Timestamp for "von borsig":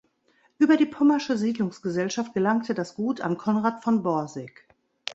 3.83-4.67